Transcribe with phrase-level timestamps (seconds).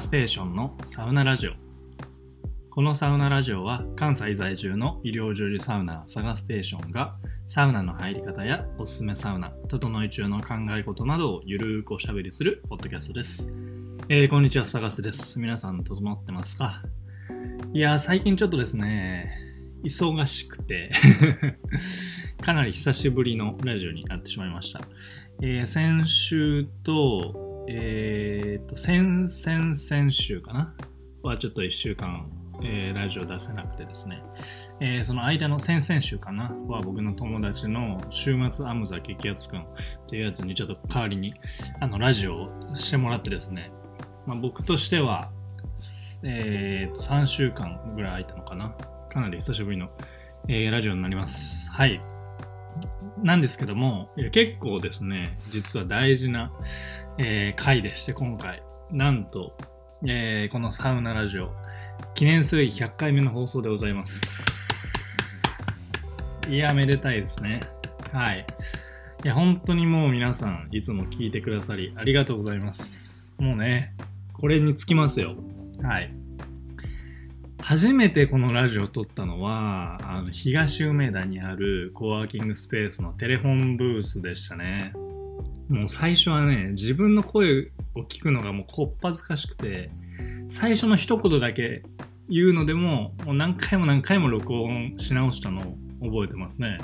[0.00, 1.52] ステーションのサウナラジオ。
[2.70, 7.16] このサウナラジオは関西在住の医療従事サウナサガステーションが
[7.46, 13.50] サウナの入り方やおすすめサウナ整い中の考え事などをゆるーくおしゃべりするポッドキャストです、
[14.08, 15.38] えー、こんにちはサガスです。
[15.38, 16.82] 皆さん整ってますか？
[17.74, 19.30] いやー最近ちょっとですね
[19.84, 20.92] 忙しくて
[22.42, 24.80] かなり久しぶりのラジオになってしまいました。
[25.42, 30.74] えー、先週と、えー、と、先々先週かな？
[31.22, 32.28] はちょっと1週間、
[32.64, 34.22] えー、ラジオ出せなくてですね、
[34.80, 36.52] えー、その間の先々週かな？
[36.66, 39.64] は僕の友達の週末アムザ激アツくんっ
[40.08, 41.32] ていうやつにちょっと代わりに
[41.78, 43.70] あのラジオをしてもらってですね、
[44.26, 45.30] まあ、僕としては、
[46.24, 48.70] えー、と3週間ぐらい空いたのかな？
[49.10, 49.90] かなり久しぶりの、
[50.48, 51.70] えー、ラジオになります。
[51.70, 52.00] はい。
[53.22, 56.52] なんですけども、結構ですね、実は大事な、
[57.18, 59.56] えー、回でして、今回、なんと、
[60.06, 61.52] えー、このサウナラジオ、
[62.14, 64.44] 記念すべき100回目の放送でございます。
[66.48, 67.60] いや、めでたいですね。
[68.12, 68.46] はい。
[69.22, 73.32] いや、本当にもう皆さん、いつも聞いてくださり、ありがとうございます。
[73.38, 73.94] もうね、
[74.32, 75.36] これにつきますよ。
[75.82, 76.19] はい。
[77.70, 84.92] 初めてこのラジオを撮ったのは、あの東梅田にあるコワーキングスペースのテレフォンブースでしたね。
[85.68, 89.88] もう最初はね、自分の声を聞くのがもうこっぱずかしくて、
[90.48, 91.84] 最初の一言だけ
[92.28, 96.78] 言うのでも、もう何回も何回も録音し直したのを覚えてますね。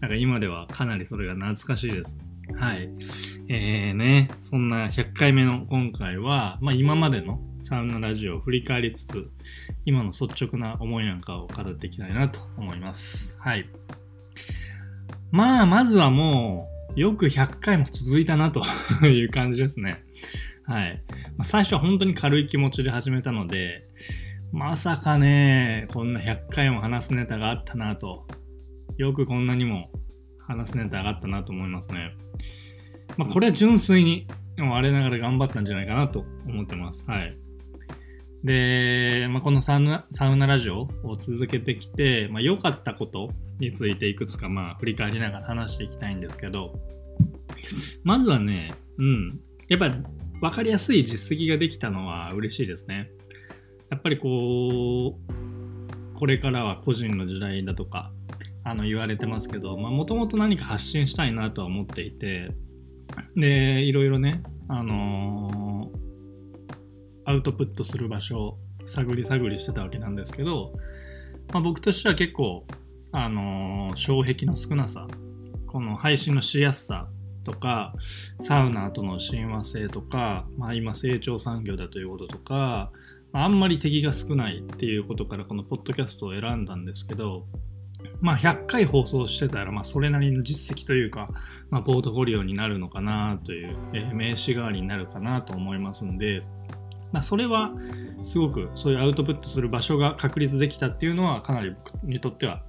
[0.00, 2.16] なんか今ではかなりそれが懐かしいです。
[2.56, 2.90] はい。
[3.48, 9.28] えーね、そんな100回目の今回は、まあ今までのサウナラジオを振り返りつつ、
[9.84, 13.36] 今の率直な思いなんかを語っていきたいなと思います。
[13.38, 13.68] はい。
[15.30, 18.62] まあ、まずはもう、よく100回も続いたなと
[19.06, 19.96] いう感じですね。
[20.64, 21.02] はい。
[21.36, 23.84] まあ、最初は本当に軽い気持ちで始めたので、
[24.52, 28.26] まさかね、こんな100回も話すネタがあったなと。
[28.96, 29.90] よくこんなにも
[30.50, 32.16] 話すネタがったなと思いますね。
[33.16, 34.26] まあ、これは純粋に、
[34.58, 37.04] 我ながら頑張ったんじゃないかなと思ってます。
[37.06, 37.36] はい。
[38.44, 46.78] で、まあ、このサウナサウナラジオを続けてきて、まあ、良かったことについていくつかまあ振り返りながら話していきたいんですけど、
[48.02, 49.94] まずはね、うん、やっぱり
[50.40, 53.10] 分かりやすい実績ができたのは嬉しいですね。
[53.90, 58.12] やっぱりこう、これからは個人の時代だとか、
[58.70, 62.50] あの言われてますけど、もともと何か発信したいなとは思っていて、
[63.36, 66.10] で、いろいろね、あのー
[67.30, 70.72] アウトプットする場所を探り探りしてたわけなんですけど、
[71.52, 72.64] まあ、僕としては結構、
[73.12, 75.06] あのー、障壁の少なさ
[75.66, 77.08] この配信のしやすさ
[77.44, 77.92] とか
[78.40, 82.90] サウナとの親和性とか、まあ、今成長産業だということとか、
[83.32, 87.46] あ、あんまり敵が少ないっていうことからこのポッドキャストを選んだんですけど
[88.20, 91.30] まあ100回放送してたら、まあそれなりの実績というか、
[91.70, 96.42] まあポートフォリオになるのかなという、えー、名刺代わりになるかなと思いますんで、
[97.12, 97.72] まあ、それは
[98.22, 102.62] すごくそういうアウトプットする場所が確立できたっていうのはかなり僕にとっては、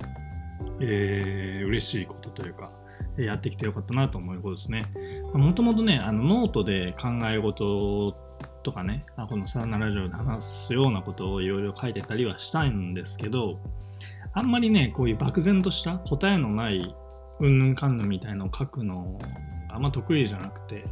[0.80, 2.72] えー、嬉しいことというか、
[3.18, 4.86] やってきてよかったなと思うことですね。
[5.34, 8.16] もともとね、あのノートで考え事
[8.64, 13.60] とかね、このサウナラジオで話すようなことをいろいろ書いてたりはしたいんですけど、
[14.34, 16.96] あんまりね、こういう漠然とした答えのない
[17.40, 19.20] うんぬんかんぬんみたいのを書くの
[19.70, 20.86] あんま得意じゃなくて、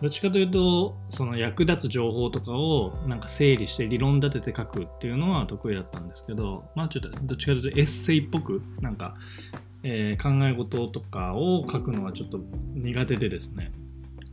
[0.00, 9.14] どっちかというとその役立つ情報とかをなんか整理して理論立てて書くっていうのは得意だったんですけどまあちょっとどっちかというとエッセイっぽくなんか、
[9.82, 12.40] えー、考え事とかを書くのはちょっと
[12.74, 13.72] 苦手でですね。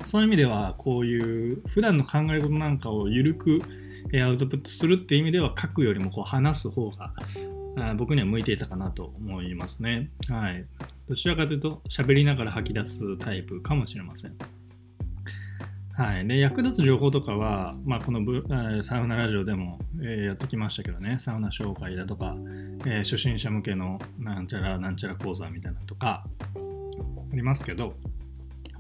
[0.04, 3.62] そういう意味ではこういう普段の考え事なんかを緩く
[4.16, 7.14] アウトプットするっていう意味では書くよりもこう話す方が
[7.98, 10.10] 僕には向いていたかなと思いますね。
[10.28, 10.66] はい。
[11.08, 14.36] どちらかというと喋りながら吐き出すタイプかもしれません。
[15.94, 18.44] はい、で役立つ情報とかは、まあ、このブ
[18.84, 22.36] サウナラジオでも、え、やってきましたけどね、サウナ紹介だとか、
[22.86, 26.26] えー、初心者向けのなんちゃらなんちゃら講座みたいなとか
[26.56, 27.94] ありますけど、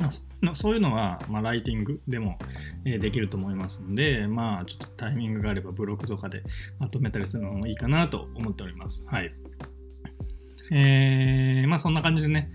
[0.01, 2.37] まあ、そういうのは、まあ、ライティングでも、
[2.85, 6.43] え、できると思いますので、まあ、ちょっとタイミングがあればブログとかで
[6.79, 9.05] まとめたりするのもいいかなと思っております。
[9.07, 9.33] はい。
[10.71, 12.49] えー、まあそんな感じでね、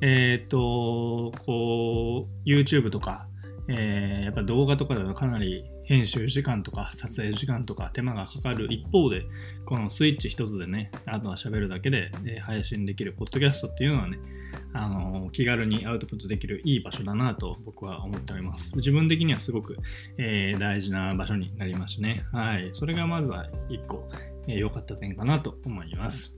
[0.00, 3.24] えっ、と、こう、YouTube とか、
[3.68, 9.26] えー、やっぱ動画とかではかなり編集時間とか撮影時間とか手間がかかる一方で、
[9.64, 14.18] このスイッチ一つでね、あとは喋るだけで、配信できるポッドキャストっていうのはね、
[14.72, 18.76] あの、気軽にアウトプットできるいい場所だなと僕は思っております。
[18.78, 19.76] 自分的にはすごく、
[20.18, 22.24] えー、大事な場所になりましたね。
[22.32, 22.70] はい。
[22.72, 24.08] それがまずは一個
[24.46, 26.36] 良、えかった点かなと思います。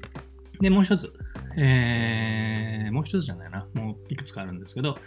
[0.61, 1.13] で、もう一つ、
[1.57, 4.99] えー、もう一つじゃないな、もういくつかあるんですけど、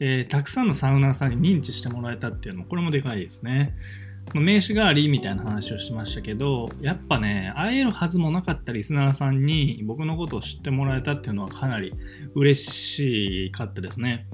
[0.00, 3.74] えー、たくさんのサウナーさんに認知してもらえたっていうのも、これもでかいですね。
[4.34, 11.94] 名刺代わりみたいな話をしましたけど、やっぱね、会えるはずもなかったリスナーさんに僕のことを知ってもらえたっていうのはかなり
[12.34, 14.26] 嬉しかったですね。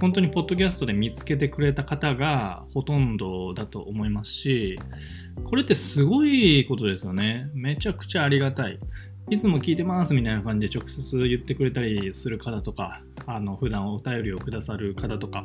[0.00, 4.78] 本当にポッドキャストで見つけてくれた方がほとんどだと思いますし、
[5.44, 7.50] これってすごいことですよね。
[7.54, 8.78] めちゃくちゃありがたい。
[9.30, 15.44] いつも聞いてますみたいな感じで直接言ってくれたりする方とか、あの普段お便りをくださる方とか、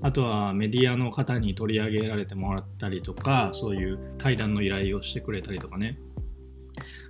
[0.00, 5.98] あとはメディアの方に取り上げられてもらったりとか、そういう対談の依頼をしてくれたりとかね。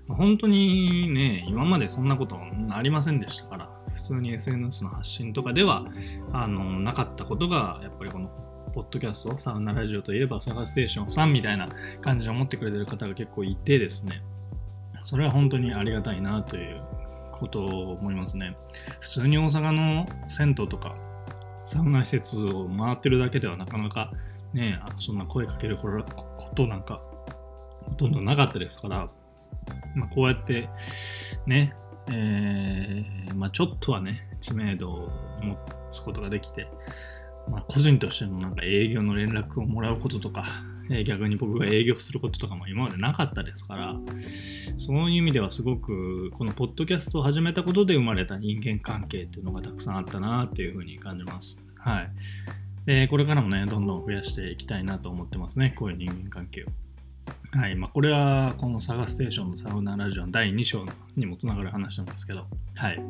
[0.09, 2.37] 本当にね、今までそんなこと
[2.71, 5.87] ありませんでしたから、普通に SNS の発信とかでは
[6.33, 8.29] あのなかったことが、やっぱりこの
[8.75, 11.69] ポッドキャスト、サウナラジオといえばサガステーションさんみたいな
[12.01, 14.23] 感じで思ってくれてる方が結構いてですね、
[15.03, 16.83] それは本当にありがたいなという
[17.33, 18.57] ことを思いますね。
[19.01, 20.97] 普通に大阪の銭湯とか
[21.65, 24.13] サウナ施設を回ってるだけではなかなか
[24.53, 25.91] ね、そんな声かけるこ
[26.55, 27.03] となんか
[27.85, 29.11] ほとんどなかったですから、
[29.95, 30.69] まあ、こうやって
[31.47, 31.75] ね、
[32.11, 35.11] えー、まあ、ちょっとはね、知名度を
[35.43, 35.59] 持
[35.91, 36.69] つことができて、
[37.51, 40.45] まあ、個人としてのなんか営業の連絡をもらうこととか、
[40.91, 43.97] え逆に僕が営業することとかも今までなかったですから、
[44.77, 51.63] そういう意味ではすごく、このポッドキャストを始めたことで生まれた人間関係っていうのがたくさんあったなっていうふうに感じます。
[51.77, 52.11] はい。
[52.87, 56.67] で、これからもね、どんどん増やしていきたいなと思ってますね、こういう人間関係を。
[57.51, 57.77] はい。
[57.77, 60.87] まあ、これは、このサガステーションのサウナラジオの第2章
[61.17, 63.01] にもつながる話なんですけど、はい。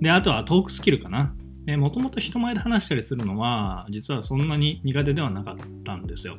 [0.00, 1.34] で、あとはトークスキルかな。
[1.76, 6.38] もともと人前で話したりするのは、実はそんなに苦手ではなかったんですよ。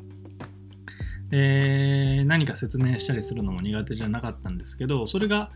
[1.31, 5.50] で何か説明したりするのも苦手じゃなかったんですけどそれが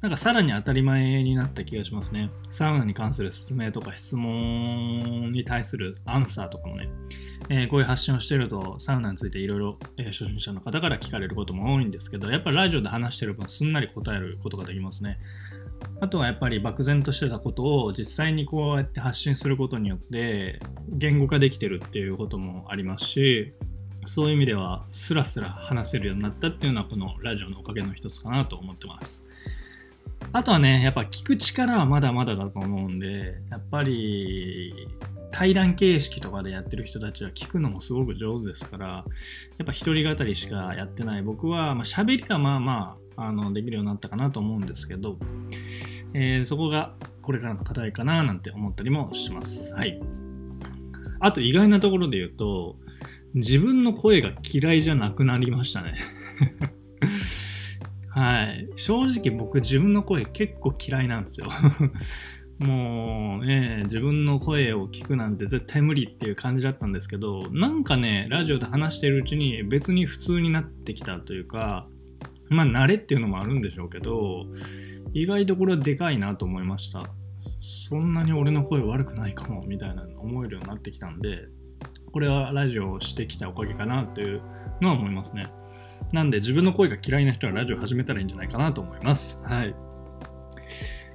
[0.00, 2.28] なんかさらに当たり前になった気がしますね。
[2.50, 6.88] サウナに関する説明とか質問に対するアンサーとかもね、
[7.50, 15.20] えー、こういう発信をしてるとサウナについていろいろ初心者の方から聞かれることも多いんですけど、やっぱりラジオで話してる分すんなり答えることができますね。
[16.00, 23.52] あとはやっぱり漠然としてたことを実際にこうやって発信することによって言語化できてるっていうこともありますし、
[24.04, 29.24] そういう意味ではスラスラ話せるようになったっていうのはこのラジオのおかげの一つかなと思ってます。
[30.32, 34.88] あとはね、やっぱ聞く力はまだまだだと思うんで、やっぱり
[35.30, 39.04] 対談形式とかでやってる人たちは聞くのもすごく上手ですから、や
[39.62, 45.18] っぱ一人語りしかやってない僕は、まあ、喋りはまあまああのできるようになったかなと思うんですけど、
[46.14, 49.74] えー、そこがこれからの課題かななんて思ったりもします。
[49.74, 50.00] はい。
[51.20, 52.76] あと意外なところで言うと、
[53.34, 55.94] 自分の声が嫌いじゃなくなりましたね
[58.10, 58.68] はい。
[58.76, 61.46] 正直僕自分の声結構嫌いなんですよ
[62.58, 71.88] もうね、自分の声を聞くなんて絶対無理っていう感じだったんですけど、なんかね、ラジオで話してるうちに別に普通になってきたというか、
[72.50, 74.46] まあ慣れっていうのもあるんでしょうけど、
[75.12, 77.02] 意外とこれはでかいなと思いました。
[77.60, 81.48] そんなに俺の声悪くないかもみたいな思えるようになってきたんで、
[82.12, 84.42] これはラジオをしてきたおかげかなという
[84.80, 85.46] のは思いますね。
[86.12, 89.42] なんで自分の声が嫌いな人はラジオ始めたらいいんじゃないかなと思います。
[89.44, 89.74] はい。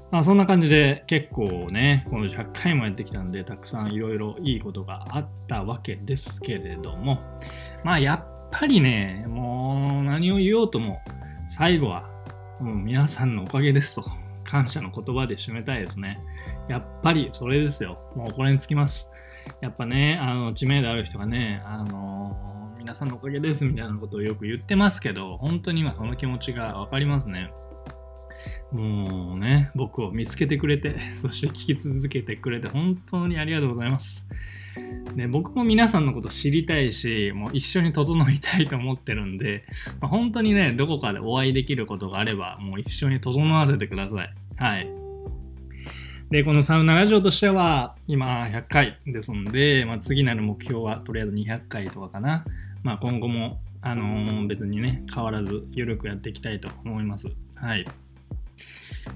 [0.09, 7.19] まあそんな感じで結構ね、この100回もやってきたんで、たくさんいろいろいいことがあったわけですけれども、
[7.83, 11.01] まあやっぱりね、もう何を言おうとも、
[11.49, 12.09] 最後は
[12.59, 14.03] もう皆さんのおかげですと、
[14.45, 16.21] 感謝の言葉で締めたいですね。
[16.69, 17.99] やっぱりそれですよ。
[18.15, 19.11] もうこれにつきます。
[19.61, 27.51] やっぱね、あの、知名度ある人がね、あの、皆さんのおかげですみたいなことをよく言ってますけど、本当に今その気持ちがわかりますね。
[28.71, 34.27] もうね、僕を見つけてくれて、 そして聞き続けてくれて、本当にありがとうございます。
[35.15, 39.65] ね、僕も皆さんのこと知りたいし、もう一緒に整いたいと思ってるんで、
[39.99, 44.33] まあ、本当にね、どこかでお会いできることがあれば、もう一緒に整わせてください。
[44.57, 45.06] はい。
[46.29, 52.43] で、このサウナラジオとしては、今100回ですんで、まあ、次なる目標はとりあえず200回とかかな。
[52.83, 57.29] まあ、今後も、あのー、別にね、変わらず、ゆるくやっていきたいと思います。
[57.55, 57.85] はい。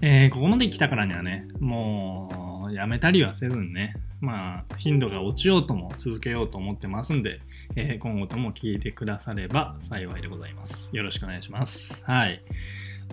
[0.02, 7.42] えー、ここまで来たからにはね、もう、うやめたりはせずにね、まあ、頻度が落ちようとも続けようと思ってますんで、
[7.76, 10.96] えー、今後とも聞いてくだされば幸いでございます。
[10.96, 12.06] よろしくお願いします。
[12.06, 12.42] はい。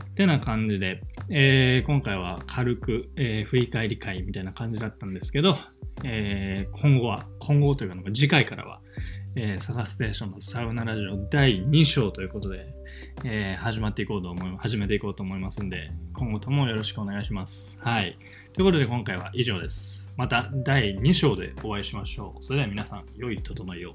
[0.05, 5.57] ってな感じで、えー、今回は軽く、えー、振り返り会みたいな感じだったんですけど、
[6.05, 8.81] えー、今後は、今後というか、次回からは、
[9.37, 12.67] えー、サガステーションのサウナラジオ第2章ということで、
[13.25, 17.79] えー、始まっていこうと思い、始めていこうと思いますんで、今後ともよろしくお願いします。
[17.83, 18.19] はい。
[18.53, 20.13] ということで今回は以上です。
[20.17, 22.43] また第2章でお会いしましょう。
[22.43, 23.95] それでは皆さん、良い整いを。